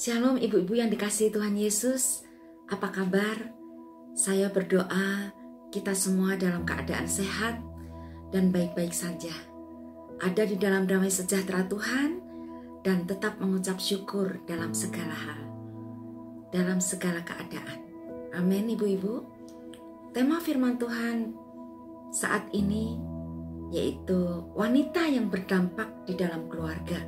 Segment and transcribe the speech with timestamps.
[0.00, 2.24] Shalom ibu-ibu yang dikasihi Tuhan Yesus.
[2.72, 3.52] Apa kabar?
[4.16, 5.28] Saya berdoa
[5.68, 7.60] kita semua dalam keadaan sehat
[8.32, 9.28] dan baik-baik saja.
[10.24, 12.16] Ada di dalam damai sejahtera Tuhan
[12.80, 15.40] dan tetap mengucap syukur dalam segala hal.
[16.48, 17.84] Dalam segala keadaan.
[18.40, 19.20] Amin ibu-ibu.
[20.16, 21.36] Tema firman Tuhan
[22.08, 22.96] saat ini
[23.68, 27.04] yaitu wanita yang berdampak di dalam keluarga.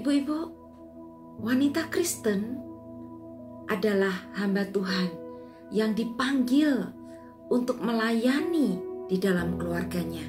[0.00, 0.59] Ibu-ibu,
[1.40, 2.60] wanita Kristen
[3.72, 5.08] adalah hamba Tuhan
[5.72, 6.92] yang dipanggil
[7.48, 8.76] untuk melayani
[9.08, 10.28] di dalam keluarganya.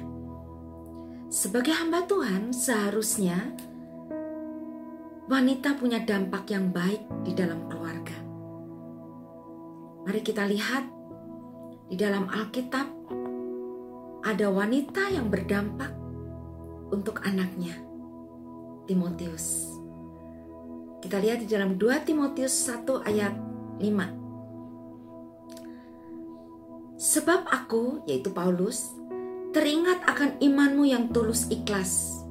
[1.28, 3.36] Sebagai hamba Tuhan, seharusnya
[5.28, 8.16] wanita punya dampak yang baik di dalam keluarga.
[10.08, 10.84] Mari kita lihat
[11.92, 12.88] di dalam Alkitab
[14.22, 15.92] ada wanita yang berdampak
[16.88, 17.76] untuk anaknya,
[18.88, 19.81] Timotius.
[21.02, 23.34] Kita lihat di dalam 2 Timotius 1 ayat
[23.82, 24.22] 5.
[26.94, 28.94] Sebab aku, yaitu Paulus,
[29.50, 32.22] teringat akan imanmu yang tulus ikhlas,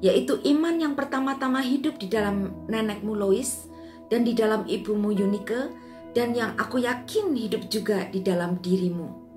[0.00, 3.68] yaitu iman yang pertama-tama hidup di dalam nenekmu Lois
[4.08, 5.68] dan di dalam ibumu Yunike,
[6.16, 9.28] dan yang aku yakin hidup juga di dalam dirimu.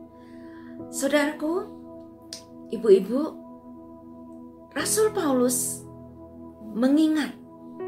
[0.95, 1.67] Saudaraku,
[2.71, 3.35] ibu-ibu,
[4.71, 5.83] Rasul Paulus
[6.71, 7.40] mengingat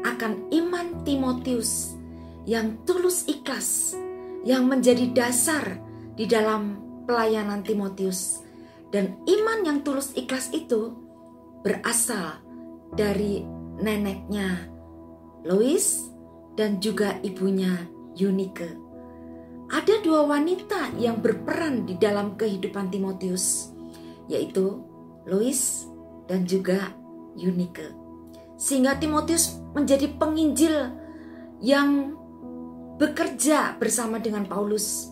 [0.04, 1.96] akan iman Timotius
[2.44, 3.96] yang tulus ikhlas,
[4.44, 5.80] yang menjadi dasar
[6.14, 8.44] di dalam pelayanan Timotius.
[8.92, 10.94] Dan iman yang tulus ikhlas itu
[11.66, 12.38] berasal
[12.94, 13.42] dari
[13.80, 14.70] neneknya
[15.44, 16.08] Lois
[16.54, 17.74] dan juga ibunya
[18.14, 18.78] Yunike.
[19.68, 23.74] Ada dua wanita yang berperan di dalam kehidupan Timotius,
[24.30, 24.78] yaitu
[25.26, 25.88] Lois
[26.30, 26.94] dan juga
[27.34, 27.90] Yunike.
[28.54, 30.94] Sehingga Timotius menjadi penginjil
[31.60, 32.14] yang
[32.96, 35.10] bekerja bersama dengan Paulus.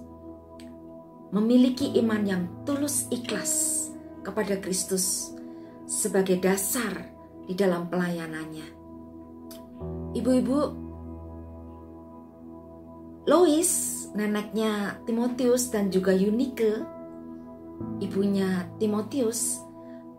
[1.34, 3.88] Memiliki iman yang tulus ikhlas
[4.22, 5.32] kepada Kristus
[5.88, 7.08] sebagai dasar
[7.48, 8.68] di dalam pelayanannya.
[10.12, 10.58] Ibu-ibu,
[13.26, 13.72] Lois,
[14.12, 16.84] neneknya Timotius dan juga Yunike,
[18.02, 19.62] ibunya Timotius,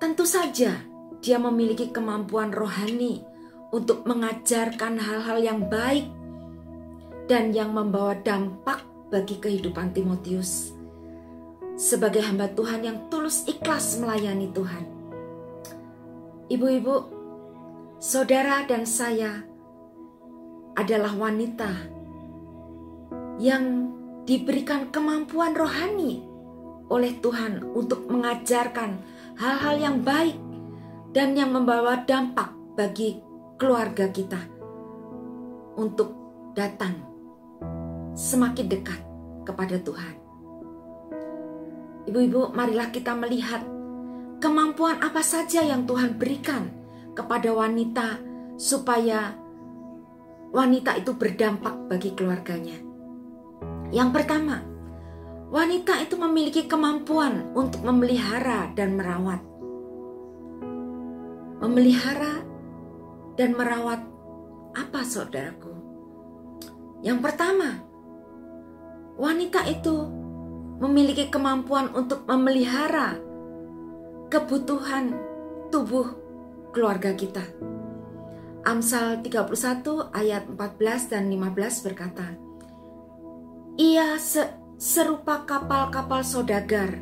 [0.02, 0.74] tentu saja
[1.24, 3.33] dia memiliki kemampuan rohani
[3.74, 6.06] untuk mengajarkan hal-hal yang baik
[7.26, 10.78] dan yang membawa dampak bagi kehidupan Timotius
[11.74, 14.86] sebagai hamba Tuhan yang tulus ikhlas melayani Tuhan.
[16.54, 16.96] Ibu-ibu,
[17.98, 19.42] saudara dan saya
[20.78, 21.72] adalah wanita
[23.42, 23.90] yang
[24.30, 26.22] diberikan kemampuan rohani
[26.94, 29.02] oleh Tuhan untuk mengajarkan
[29.42, 30.38] hal-hal yang baik
[31.10, 33.33] dan yang membawa dampak bagi
[33.64, 34.44] keluarga kita
[35.80, 36.12] untuk
[36.52, 37.00] datang
[38.12, 39.00] semakin dekat
[39.48, 40.16] kepada Tuhan.
[42.04, 43.64] Ibu-ibu, marilah kita melihat
[44.44, 46.76] kemampuan apa saja yang Tuhan berikan
[47.16, 48.20] kepada wanita
[48.60, 49.32] supaya
[50.52, 52.76] wanita itu berdampak bagi keluarganya.
[53.96, 54.60] Yang pertama,
[55.56, 59.40] wanita itu memiliki kemampuan untuk memelihara dan merawat.
[61.64, 62.53] Memelihara
[63.38, 64.02] dan merawat
[64.74, 65.74] apa saudaraku?
[67.04, 67.84] Yang pertama,
[69.20, 70.08] wanita itu
[70.80, 73.20] memiliki kemampuan untuk memelihara
[74.32, 75.14] kebutuhan
[75.70, 76.16] tubuh
[76.74, 77.44] keluarga kita.
[78.64, 79.52] Amsal 31
[80.16, 82.28] ayat 14 dan 15 berkata,
[83.76, 87.00] ia se serupa kapal-kapal sodagar.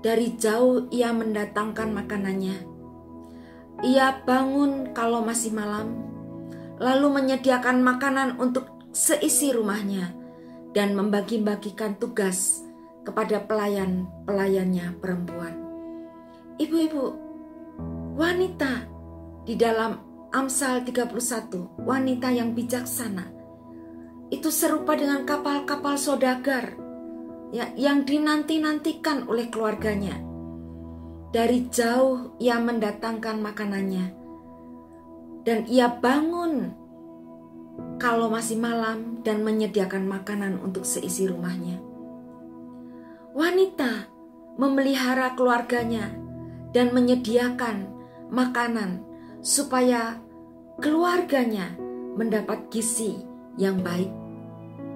[0.00, 2.69] Dari jauh ia mendatangkan makanannya.
[3.80, 6.04] Ia bangun kalau masih malam,
[6.76, 10.12] lalu menyediakan makanan untuk seisi rumahnya
[10.76, 12.60] dan membagi-bagikan tugas
[13.08, 15.56] kepada pelayan-pelayannya perempuan.
[16.60, 17.04] Ibu-ibu,
[18.20, 18.84] wanita
[19.48, 19.96] di dalam
[20.30, 23.32] Amsal 31, wanita yang bijaksana,
[24.30, 26.76] itu serupa dengan kapal-kapal sodagar
[27.50, 30.29] ya, yang dinanti-nantikan oleh keluarganya.
[31.30, 34.06] Dari jauh ia mendatangkan makanannya
[35.46, 36.74] dan ia bangun
[37.96, 41.80] kalau masih malam dan menyediakan makanan untuk seisi rumahnya.
[43.32, 44.10] Wanita
[44.58, 46.12] memelihara keluarganya
[46.74, 47.88] dan menyediakan
[48.28, 49.06] makanan
[49.40, 50.18] supaya
[50.82, 51.72] keluarganya
[52.18, 53.22] mendapat gizi
[53.56, 54.10] yang baik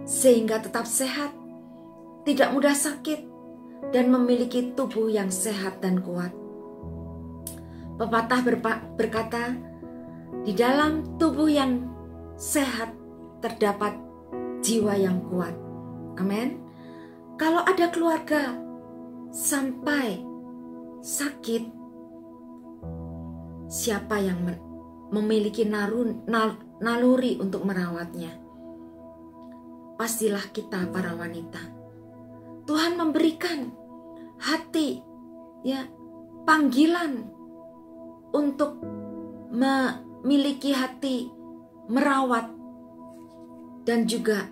[0.05, 1.33] sehingga tetap sehat,
[2.29, 3.25] tidak mudah sakit,
[3.91, 6.33] dan memiliki tubuh yang sehat dan kuat.
[7.95, 8.41] Pepatah
[8.99, 9.55] berkata,
[10.43, 11.89] di dalam tubuh yang
[12.35, 12.91] sehat,
[13.39, 13.95] terdapat
[14.65, 15.55] jiwa yang kuat.
[16.19, 16.59] Amin.
[17.35, 18.55] Kalau ada keluarga
[19.35, 20.23] sampai
[21.03, 21.63] sakit,
[23.67, 24.39] siapa yang
[25.11, 28.31] memiliki narun, nal, naluri untuk merawatnya?
[29.95, 31.74] Pastilah kita para wanita.
[32.65, 33.69] Tuhan memberikan
[34.41, 35.05] hati
[35.65, 35.85] ya
[36.49, 37.29] panggilan
[38.33, 38.81] untuk
[39.53, 41.29] memiliki hati
[41.93, 42.49] merawat
[43.85, 44.49] dan juga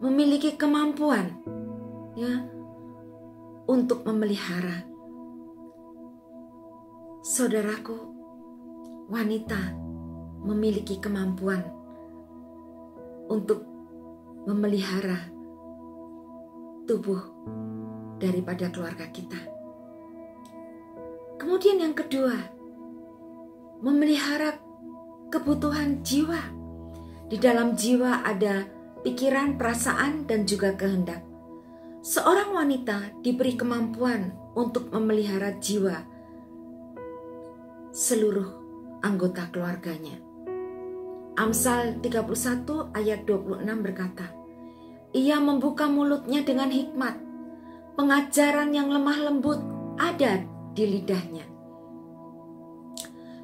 [0.00, 1.36] memiliki kemampuan
[2.16, 2.48] ya
[3.68, 4.88] untuk memelihara.
[7.20, 7.96] Saudaraku
[9.12, 9.76] wanita
[10.48, 11.60] memiliki kemampuan
[13.28, 13.68] untuk
[14.48, 15.37] memelihara
[16.88, 17.20] tubuh
[18.16, 19.36] daripada keluarga kita.
[21.36, 22.34] Kemudian yang kedua,
[23.84, 24.58] memelihara
[25.28, 26.40] kebutuhan jiwa.
[27.28, 28.64] Di dalam jiwa ada
[29.04, 31.20] pikiran, perasaan, dan juga kehendak.
[32.00, 36.08] Seorang wanita diberi kemampuan untuk memelihara jiwa
[37.92, 38.48] seluruh
[39.02, 40.16] anggota keluarganya.
[41.38, 44.37] Amsal 31 ayat 26 berkata,
[45.16, 47.16] Ia membuka mulutnya dengan hikmat,
[47.96, 49.60] pengajaran yang lemah lembut
[49.96, 50.44] ada
[50.76, 51.48] di lidahnya.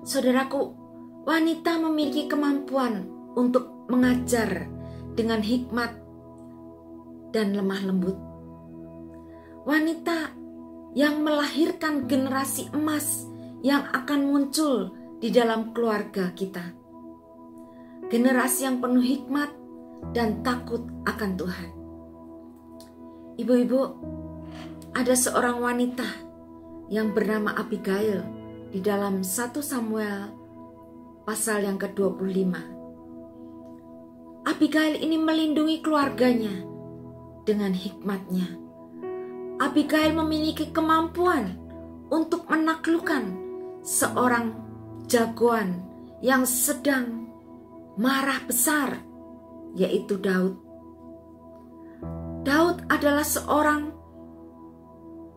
[0.05, 0.77] Saudaraku,
[1.25, 4.69] wanita memiliki kemampuan untuk mengajar
[5.17, 5.97] dengan hikmat
[7.33, 8.17] dan lemah lembut.
[9.65, 10.37] Wanita
[10.93, 13.25] yang melahirkan generasi emas
[13.65, 16.77] yang akan muncul di dalam keluarga kita.
[18.13, 19.64] Generasi yang penuh hikmat
[20.13, 21.71] dan takut akan Tuhan.
[23.41, 23.83] Ibu-ibu,
[24.95, 26.07] ada seorang wanita
[26.93, 28.23] yang bernama Abigail
[28.71, 30.31] di dalam 1 Samuel
[31.25, 32.53] pasal yang ke-25.
[34.45, 36.53] Abigail ini melindungi keluarganya
[37.49, 38.61] dengan hikmatnya.
[39.59, 41.57] Abigail memiliki kemampuan
[42.13, 43.25] untuk menaklukkan
[43.85, 44.53] seorang
[45.09, 45.81] jagoan
[46.25, 47.29] yang sedang
[48.01, 49.04] marah besar,
[49.75, 50.57] yaitu Daud.
[52.47, 53.91] Daud adalah seorang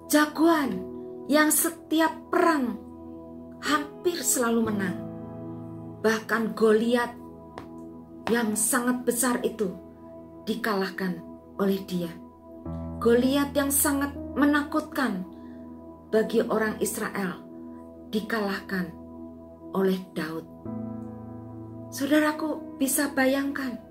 [0.07, 0.71] jagoan
[1.27, 2.79] yang setiap perang
[3.59, 4.97] hampir selalu menang.
[6.05, 7.11] Bahkan Goliat
[8.29, 9.71] yang sangat besar itu
[10.47, 11.19] dikalahkan
[11.59, 12.11] oleh dia.
[13.01, 15.25] Goliat yang sangat menakutkan
[16.11, 17.43] bagi orang Israel
[18.11, 18.91] dikalahkan
[19.75, 20.45] oleh Daud.
[21.91, 23.86] Saudaraku bisa bayangkan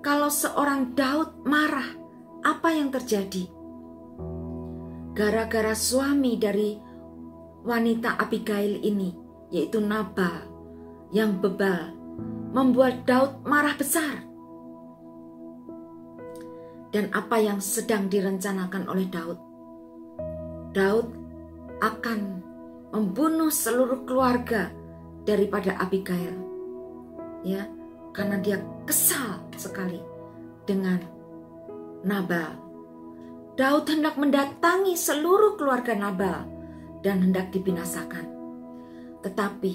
[0.00, 1.92] kalau seorang Daud marah,
[2.40, 3.44] apa yang terjadi?
[5.12, 6.80] Gara-gara suami dari
[7.60, 9.12] wanita Abigail ini,
[9.52, 10.48] yaitu Nabal,
[11.12, 11.92] yang bebal
[12.56, 14.24] membuat Daud marah besar.
[16.90, 19.38] Dan apa yang sedang direncanakan oleh Daud?
[20.74, 21.06] Daud
[21.84, 22.20] akan
[22.90, 24.72] membunuh seluruh keluarga
[25.28, 26.34] daripada Abigail.
[27.46, 27.68] Ya,
[28.10, 30.02] karena dia kesal sekali
[30.66, 30.98] dengan
[32.02, 32.56] Nabal.
[33.60, 36.48] Daud hendak mendatangi seluruh keluarga Nabal
[37.04, 38.24] dan hendak dibinasakan.
[39.20, 39.74] Tetapi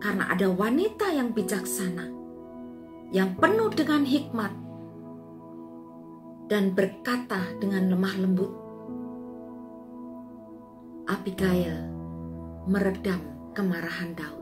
[0.00, 2.08] karena ada wanita yang bijaksana,
[3.12, 4.52] yang penuh dengan hikmat,
[6.48, 8.52] dan berkata dengan lemah lembut.
[11.10, 11.90] Abigail
[12.64, 13.20] meredam
[13.52, 14.39] kemarahan Daud.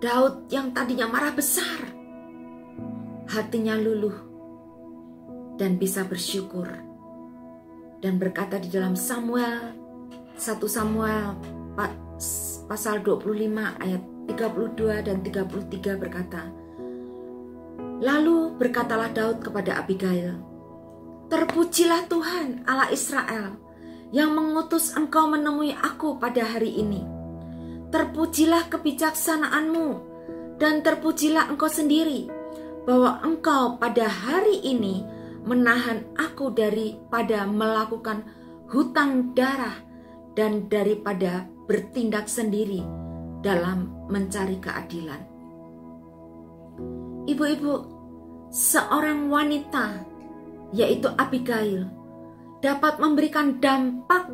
[0.00, 1.84] Daud yang tadinya marah besar,
[3.28, 4.16] hatinya luluh
[5.60, 6.64] dan bisa bersyukur
[8.00, 9.76] dan berkata di dalam Samuel
[10.40, 11.36] 1 Samuel
[12.64, 13.28] pasal 25
[13.76, 16.48] ayat 32 dan 33 berkata,
[18.00, 20.40] Lalu berkatalah Daud kepada Abigail,
[21.28, 23.60] Terpujilah Tuhan Allah Israel
[24.16, 27.19] yang mengutus engkau menemui aku pada hari ini.
[27.90, 29.88] Terpujilah kebijaksanaanmu
[30.62, 32.30] dan terpujilah engkau sendiri
[32.86, 35.02] bahwa engkau pada hari ini
[35.42, 38.22] menahan aku daripada melakukan
[38.70, 39.74] hutang darah
[40.38, 42.86] dan daripada bertindak sendiri
[43.42, 45.22] dalam mencari keadilan.
[47.26, 47.74] Ibu-ibu,
[48.54, 50.06] seorang wanita,
[50.70, 51.90] yaitu Abigail,
[52.62, 54.30] dapat memberikan dampak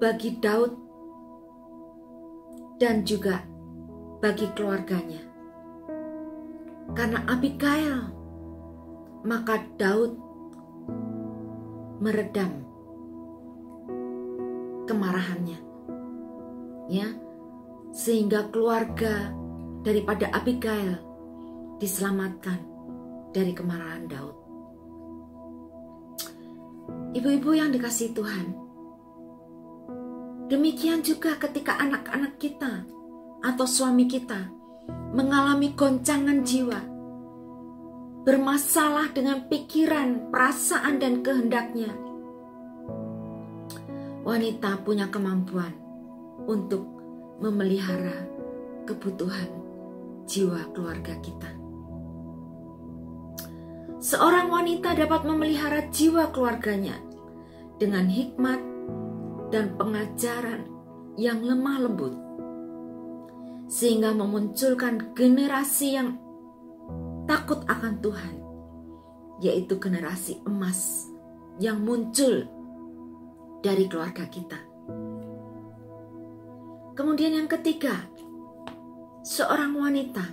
[0.00, 0.79] bagi Daud
[2.80, 3.44] dan juga
[4.24, 5.20] bagi keluarganya.
[6.96, 8.08] Karena Abigail,
[9.22, 10.16] maka Daud
[12.00, 12.64] meredam
[14.88, 15.60] kemarahannya
[16.88, 17.06] ya
[17.92, 19.30] sehingga keluarga
[19.84, 20.96] daripada Abigail
[21.78, 22.58] diselamatkan
[23.30, 24.36] dari kemarahan Daud.
[27.10, 28.54] Ibu-ibu yang dikasih Tuhan,
[30.50, 32.82] demikian juga ketika anak-anak kita
[33.40, 34.50] atau suami kita
[35.14, 36.80] mengalami goncangan jiwa,
[38.26, 41.94] bermasalah dengan pikiran, perasaan, dan kehendaknya.
[44.26, 45.72] Wanita punya kemampuan
[46.44, 46.84] untuk
[47.38, 48.26] memelihara
[48.84, 49.48] kebutuhan
[50.26, 51.50] jiwa keluarga kita.
[54.00, 56.96] Seorang wanita dapat memelihara jiwa keluarganya
[57.76, 58.69] dengan hikmat
[59.50, 60.66] dan pengajaran
[61.18, 62.14] yang lemah lembut,
[63.66, 66.16] sehingga memunculkan generasi yang
[67.26, 68.34] takut akan Tuhan,
[69.42, 71.10] yaitu generasi emas
[71.58, 72.46] yang muncul
[73.60, 74.58] dari keluarga kita.
[76.96, 77.96] Kemudian, yang ketiga,
[79.26, 80.24] seorang wanita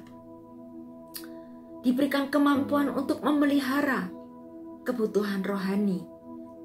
[1.84, 4.12] diberikan kemampuan untuk memelihara
[4.84, 6.04] kebutuhan rohani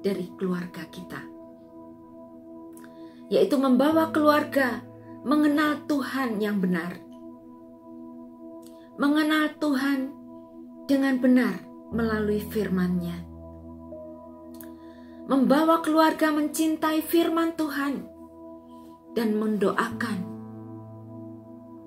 [0.03, 1.32] dari keluarga kita,
[3.33, 4.85] yaitu membawa keluarga
[5.25, 7.01] mengenal Tuhan yang benar,
[9.01, 10.13] mengenal Tuhan
[10.85, 13.17] dengan benar melalui firman-Nya,
[15.25, 18.05] membawa keluarga mencintai firman Tuhan
[19.17, 20.17] dan mendoakan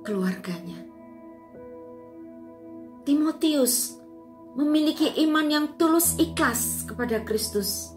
[0.02, 0.82] keluarganya.
[3.06, 4.02] Timotius
[4.58, 7.94] memiliki iman yang tulus ikhlas kepada Kristus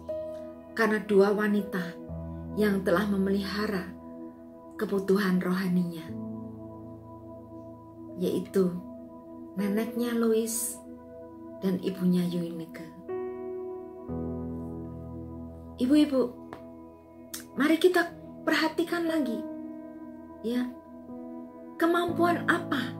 [0.78, 1.99] karena dua wanita
[2.58, 3.90] yang telah memelihara
[4.80, 6.06] kebutuhan rohaninya,
[8.16, 8.74] yaitu
[9.54, 10.50] neneknya Louis
[11.60, 12.86] dan ibunya Yuinike.
[15.80, 16.22] Ibu-ibu,
[17.56, 18.08] mari kita
[18.44, 19.40] perhatikan lagi,
[20.44, 20.64] ya,
[21.76, 22.96] kemampuan apa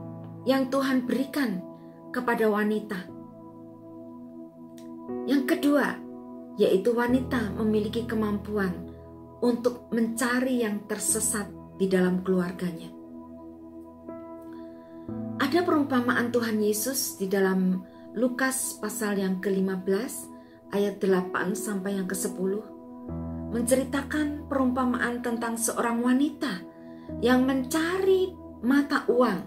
[0.48, 1.60] yang Tuhan berikan
[2.12, 2.96] kepada wanita.
[5.28, 5.96] Yang kedua,
[6.56, 8.89] yaitu wanita memiliki kemampuan
[9.40, 11.48] untuk mencari yang tersesat
[11.80, 12.92] di dalam keluarganya.
[15.40, 17.80] Ada perumpamaan Tuhan Yesus di dalam
[18.12, 20.12] Lukas pasal yang ke-15
[20.76, 22.60] ayat 8 sampai yang ke-10
[23.50, 26.62] menceritakan perumpamaan tentang seorang wanita
[27.18, 28.30] yang mencari
[28.62, 29.40] mata uang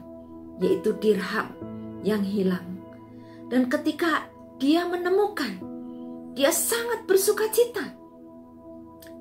[0.59, 1.55] yaitu dirham
[2.03, 2.83] yang hilang.
[3.47, 4.27] Dan ketika
[4.59, 5.59] dia menemukan,
[6.35, 8.02] dia sangat bersuka cita.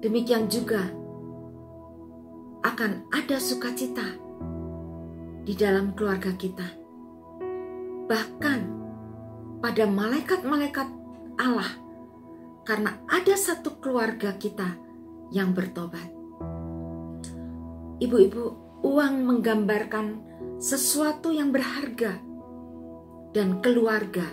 [0.02, 0.82] Demikian juga
[2.66, 4.02] akan ada sukacita
[5.46, 6.66] di dalam keluarga kita.
[8.10, 8.60] Bahkan
[9.62, 10.88] pada malaikat-malaikat
[11.38, 11.70] Allah
[12.66, 14.74] karena ada satu keluarga kita
[15.30, 16.10] yang bertobat.
[18.02, 18.44] Ibu-ibu,
[18.82, 20.06] uang menggambarkan
[20.58, 22.18] sesuatu yang berharga
[23.30, 24.26] dan keluarga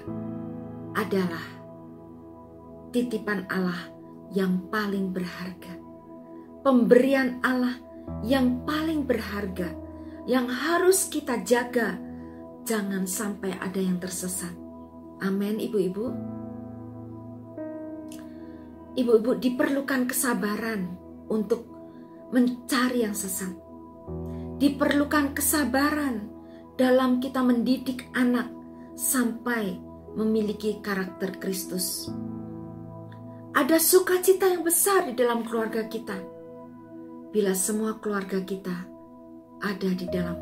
[0.97, 1.45] adalah
[2.89, 3.98] titipan Allah
[4.33, 5.73] yang paling berharga.
[6.61, 7.79] Pemberian Allah
[8.25, 9.71] yang paling berharga
[10.27, 11.97] yang harus kita jaga
[12.67, 14.53] jangan sampai ada yang tersesat.
[15.25, 16.13] Amin ibu-ibu.
[18.93, 20.93] Ibu-ibu diperlukan kesabaran
[21.31, 21.65] untuk
[22.29, 23.53] mencari yang sesat.
[24.59, 26.27] Diperlukan kesabaran
[26.75, 28.51] dalam kita mendidik anak
[28.99, 29.79] sampai
[30.13, 32.11] memiliki karakter Kristus.
[33.49, 36.17] Ada sukacita yang besar di dalam keluarga kita
[37.33, 38.73] bila semua keluarga kita
[39.61, 40.37] ada di dalam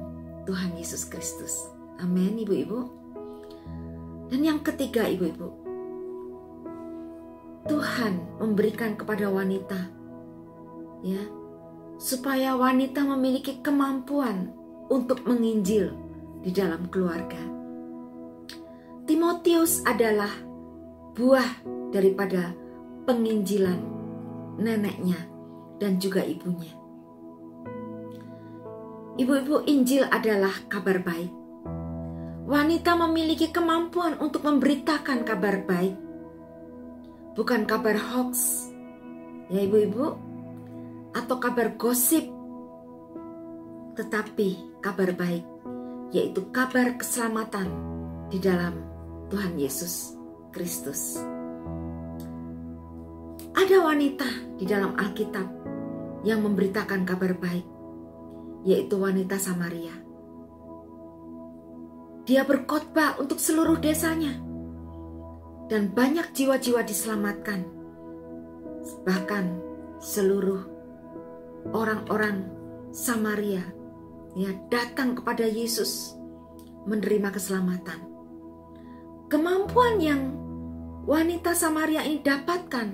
[0.47, 1.71] Tuhan Yesus Kristus.
[2.03, 2.87] Amin, ibu-ibu.
[4.27, 5.47] Dan yang ketiga, ibu-ibu,
[7.67, 9.79] Tuhan memberikan kepada wanita,
[11.03, 11.23] ya,
[11.95, 14.51] supaya wanita memiliki kemampuan
[14.91, 15.95] untuk menginjil
[16.43, 17.39] di dalam keluarga.
[19.07, 20.31] Timotius adalah
[21.15, 21.63] buah
[21.95, 22.66] daripada
[23.07, 23.79] penginjilan
[24.59, 25.15] neneknya
[25.79, 26.75] dan juga ibunya.
[29.17, 31.31] Ibu-ibu Injil adalah kabar baik.
[32.47, 35.95] Wanita memiliki kemampuan untuk memberitakan kabar baik,
[37.33, 38.67] bukan kabar hoax,
[39.51, 40.15] ya ibu-ibu,
[41.15, 42.23] atau kabar gosip,
[43.99, 45.43] tetapi kabar baik,
[46.13, 47.67] yaitu kabar keselamatan
[48.31, 48.79] di dalam
[49.27, 50.15] Tuhan Yesus
[50.55, 51.19] Kristus.
[53.54, 54.27] Ada wanita
[54.58, 55.48] di dalam Alkitab
[56.25, 57.68] yang memberitakan kabar baik,
[58.68, 59.96] yaitu wanita Samaria.
[62.27, 64.36] Dia berkhotbah untuk seluruh desanya,
[65.72, 67.63] dan banyak jiwa-jiwa diselamatkan.
[69.08, 69.46] Bahkan
[70.04, 70.63] seluruh
[71.72, 72.48] orang-orang
[72.92, 73.63] Samaria
[74.36, 76.16] ya datang kepada Yesus
[76.88, 78.00] menerima keselamatan.
[79.27, 80.36] Kemampuan yang
[81.04, 82.88] wanita Samaria ini dapatkan,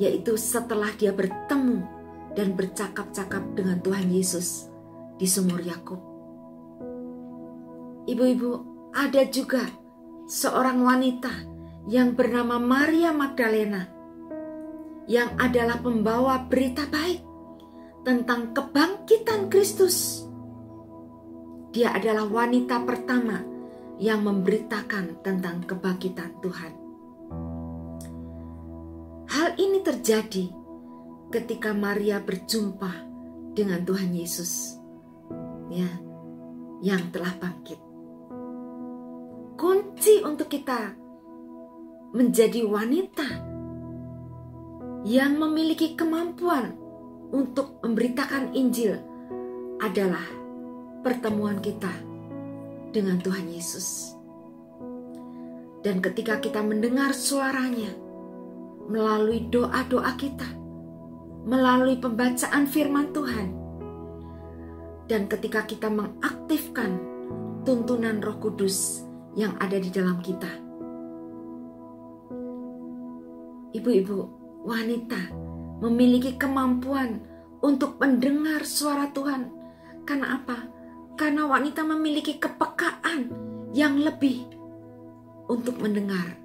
[0.00, 1.84] yaitu setelah dia bertemu
[2.32, 4.72] dan bercakap-cakap dengan Tuhan Yesus
[5.20, 6.00] di sumur Yakub.
[8.08, 8.52] Ibu-ibu,
[8.92, 9.62] ada juga
[10.26, 11.32] seorang wanita
[11.86, 13.86] yang bernama Maria Magdalena
[15.06, 17.22] yang adalah pembawa berita baik
[18.02, 20.26] tentang kebangkitan Kristus.
[21.72, 23.40] Dia adalah wanita pertama
[24.02, 26.81] yang memberitakan tentang kebangkitan Tuhan.
[29.52, 30.48] Ini terjadi
[31.28, 32.92] ketika Maria berjumpa
[33.52, 34.80] dengan Tuhan Yesus,
[35.68, 35.88] ya,
[36.80, 37.76] yang telah bangkit.
[39.60, 40.96] Kunci untuk kita
[42.16, 43.28] menjadi wanita
[45.04, 46.72] yang memiliki kemampuan
[47.32, 48.96] untuk memberitakan Injil
[49.84, 50.24] adalah
[51.04, 51.92] pertemuan kita
[52.88, 54.16] dengan Tuhan Yesus.
[55.82, 58.01] Dan ketika kita mendengar suaranya
[58.90, 60.48] melalui doa-doa kita,
[61.46, 63.46] melalui pembacaan firman Tuhan,
[65.06, 66.98] dan ketika kita mengaktifkan
[67.62, 69.06] tuntunan Roh Kudus
[69.38, 70.50] yang ada di dalam kita,
[73.76, 74.18] ibu-ibu,
[74.66, 75.20] wanita
[75.82, 77.22] memiliki kemampuan
[77.62, 79.50] untuk mendengar suara Tuhan.
[80.02, 80.58] Karena apa?
[81.14, 83.30] Karena wanita memiliki kepekaan
[83.70, 84.46] yang lebih
[85.46, 86.41] untuk mendengar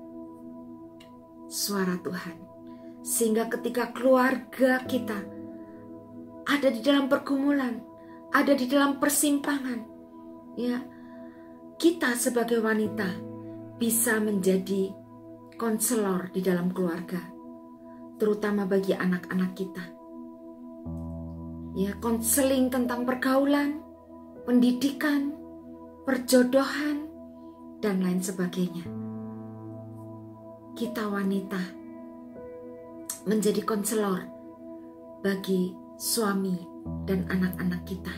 [1.48, 2.38] suara Tuhan.
[3.04, 5.16] Sehingga ketika keluarga kita
[6.48, 7.80] ada di dalam pergumulan,
[8.32, 9.80] ada di dalam persimpangan,
[10.60, 10.84] ya,
[11.80, 13.08] kita sebagai wanita
[13.80, 14.92] bisa menjadi
[15.56, 17.20] konselor di dalam keluarga,
[18.20, 19.86] terutama bagi anak-anak kita.
[21.77, 23.80] Ya, konseling tentang pergaulan,
[24.50, 25.32] pendidikan,
[26.04, 27.06] perjodohan,
[27.80, 29.07] dan lain sebagainya.
[30.77, 31.57] Kita wanita
[33.25, 34.22] menjadi konselor
[35.25, 36.53] bagi suami
[37.01, 38.13] dan anak-anak kita.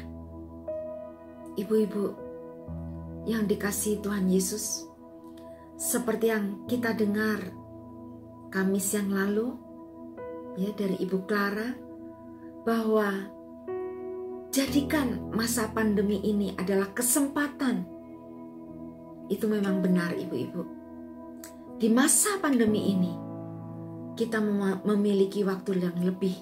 [1.55, 2.05] Ibu-ibu
[3.31, 4.91] yang dikasih Tuhan Yesus,
[5.79, 7.39] seperti yang kita dengar
[8.51, 9.55] Kamis yang lalu
[10.59, 11.71] ya dari Ibu Clara
[12.67, 13.07] bahwa
[14.51, 17.87] jadikan masa pandemi ini adalah kesempatan.
[19.31, 20.78] Itu memang benar Ibu-ibu.
[21.79, 23.13] Di masa pandemi ini
[24.19, 24.43] kita
[24.83, 26.35] memiliki waktu yang lebih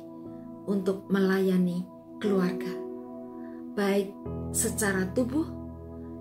[0.65, 1.85] untuk melayani
[2.17, 2.73] keluarga.
[3.77, 4.17] Baik
[4.49, 5.45] secara tubuh,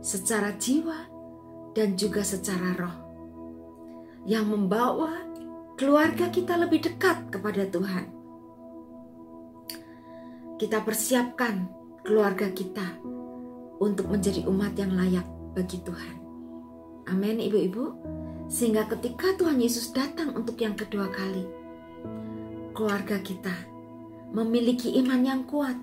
[0.05, 1.09] secara jiwa,
[1.73, 2.97] dan juga secara roh
[4.29, 5.25] yang membawa
[5.81, 8.13] keluarga kita lebih dekat kepada Tuhan.
[10.61, 11.73] Kita persiapkan
[12.05, 13.01] keluarga kita
[13.81, 15.25] untuk menjadi umat yang layak
[15.57, 16.17] bagi Tuhan.
[17.09, 18.16] Amin, ibu-ibu.
[18.47, 21.47] Sehingga ketika Tuhan Yesus datang untuk yang kedua kali,
[22.77, 23.53] keluarga kita
[24.31, 25.75] memiliki iman yang kuat,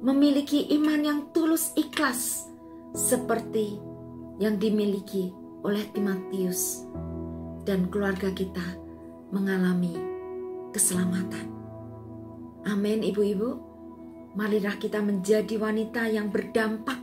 [0.00, 2.48] memiliki iman yang tulus ikhlas,
[2.96, 3.76] seperti
[4.40, 6.88] yang dimiliki oleh Timotius
[7.66, 8.64] dan keluarga kita
[9.34, 9.98] mengalami
[10.72, 11.50] keselamatan.
[12.64, 13.58] Amin, ibu-ibu.
[14.36, 17.00] Marilah kita menjadi wanita yang berdampak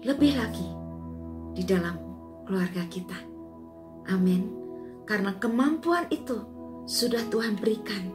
[0.00, 0.68] lebih lagi
[1.52, 2.09] di dalam
[2.50, 3.14] keluarga kita.
[4.10, 4.50] Amin.
[5.06, 6.42] Karena kemampuan itu
[6.82, 8.10] sudah Tuhan berikan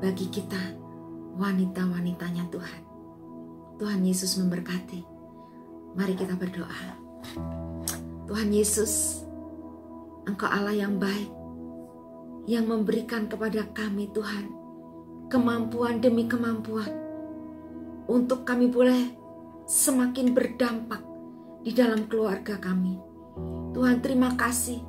[0.00, 0.56] bagi kita
[1.36, 2.80] wanita-wanitanya Tuhan.
[3.76, 5.04] Tuhan Yesus memberkati.
[5.92, 6.96] Mari kita berdoa.
[8.24, 9.20] Tuhan Yesus,
[10.24, 11.28] Engkau Allah yang baik,
[12.48, 14.48] yang memberikan kepada kami Tuhan
[15.28, 16.88] kemampuan demi kemampuan
[18.08, 19.12] untuk kami boleh
[19.68, 21.04] semakin berdampak
[21.60, 23.07] di dalam keluarga kami.
[23.72, 24.82] Tuhan terima kasih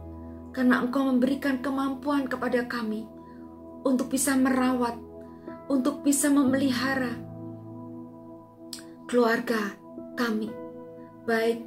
[0.55, 3.05] karena Engkau memberikan kemampuan kepada kami
[3.85, 4.97] untuk bisa merawat,
[5.69, 7.13] untuk bisa memelihara
[9.05, 9.77] keluarga
[10.17, 10.49] kami,
[11.25, 11.65] baik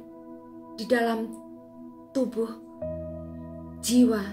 [0.79, 1.31] di dalam
[2.15, 2.49] tubuh
[3.83, 4.23] jiwa,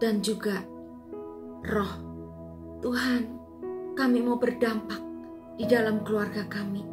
[0.00, 0.64] dan juga
[1.64, 1.92] roh.
[2.84, 3.22] Tuhan,
[3.96, 5.00] kami mau berdampak
[5.56, 6.84] di dalam keluarga kami.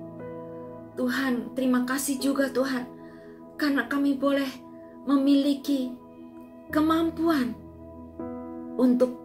[0.96, 2.88] Tuhan, terima kasih juga Tuhan,
[3.62, 4.50] karena kami boleh
[5.06, 5.94] memiliki
[6.74, 7.54] kemampuan
[8.74, 9.22] untuk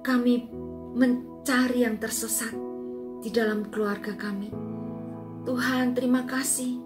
[0.00, 0.48] kami
[0.96, 2.56] mencari yang tersesat
[3.20, 4.48] di dalam keluarga kami.
[5.44, 6.80] Tuhan, terima kasih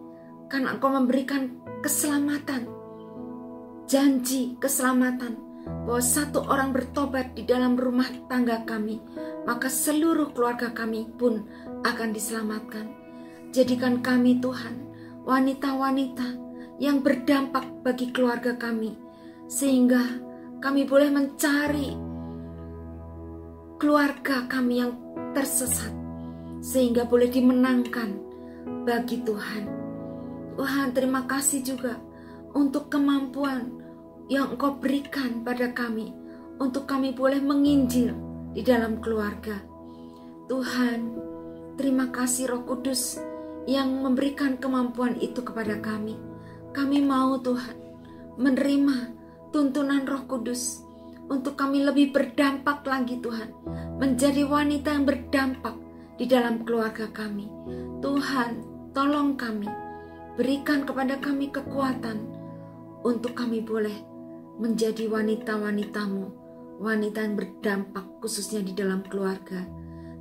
[0.51, 2.66] karena Engkau memberikan keselamatan
[3.87, 5.38] janji keselamatan
[5.87, 8.99] bahwa satu orang bertobat di dalam rumah tangga kami,
[9.47, 11.47] maka seluruh keluarga kami pun
[11.87, 12.90] akan diselamatkan.
[13.55, 14.90] Jadikan kami Tuhan
[15.23, 16.48] wanita-wanita
[16.79, 18.95] yang berdampak bagi keluarga kami,
[19.51, 20.03] sehingga
[20.62, 21.95] kami boleh mencari
[23.79, 24.93] keluarga kami yang
[25.35, 25.95] tersesat,
[26.62, 28.11] sehingga boleh dimenangkan
[28.87, 29.64] bagi Tuhan.
[30.59, 31.95] Tuhan, terima kasih juga
[32.55, 33.71] untuk kemampuan
[34.27, 36.11] yang Engkau berikan pada kami,
[36.59, 38.14] untuk kami boleh menginjil
[38.55, 39.62] di dalam keluarga.
[40.51, 40.99] Tuhan,
[41.79, 43.23] terima kasih Roh Kudus
[43.71, 46.28] yang memberikan kemampuan itu kepada kami.
[46.79, 47.75] Kami mau Tuhan
[48.38, 48.97] menerima
[49.51, 50.87] tuntunan Roh Kudus
[51.27, 53.51] untuk kami lebih berdampak lagi Tuhan,
[53.99, 55.75] menjadi wanita yang berdampak
[56.23, 57.51] di dalam keluarga kami.
[57.99, 58.62] Tuhan,
[58.95, 59.67] tolong kami,
[60.38, 62.31] berikan kepada kami kekuatan
[63.03, 63.99] untuk kami boleh
[64.62, 66.31] menjadi wanita-wanitamu,
[66.79, 69.67] wanita yang berdampak khususnya di dalam keluarga.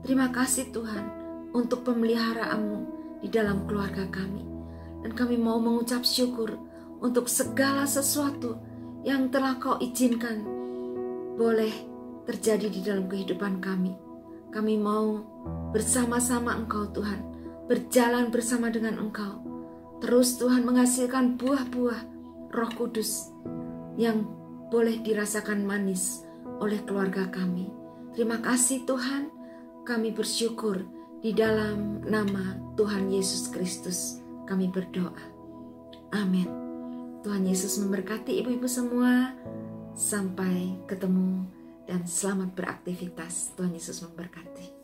[0.02, 1.06] Terima kasih Tuhan
[1.54, 2.80] untuk pemeliharaanmu
[3.22, 4.47] di dalam keluarga kami.
[5.08, 6.60] Dan kami mau mengucap syukur
[7.00, 8.60] untuk segala sesuatu
[9.08, 10.44] yang telah kau izinkan
[11.40, 11.72] boleh
[12.28, 13.96] terjadi di dalam kehidupan kami.
[14.52, 15.24] Kami mau
[15.72, 17.24] bersama-sama Engkau Tuhan,
[17.72, 19.40] berjalan bersama dengan Engkau.
[20.04, 22.02] Terus Tuhan menghasilkan buah-buah
[22.52, 23.32] roh kudus
[23.96, 24.28] yang
[24.68, 26.28] boleh dirasakan manis
[26.60, 27.72] oleh keluarga kami.
[28.12, 29.32] Terima kasih Tuhan,
[29.88, 30.84] kami bersyukur
[31.24, 35.20] di dalam nama Tuhan Yesus Kristus kami berdoa.
[36.16, 36.48] Amin.
[37.22, 39.36] Tuhan Yesus memberkati ibu-ibu semua.
[39.98, 41.44] Sampai ketemu
[41.84, 43.52] dan selamat beraktivitas.
[43.60, 44.77] Tuhan Yesus memberkati.